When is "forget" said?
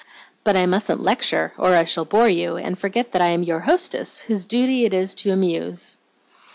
2.75-3.11